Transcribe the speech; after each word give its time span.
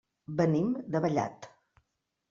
Venim 0.39 0.73
de 0.97 1.03
Vallat. 1.05 1.51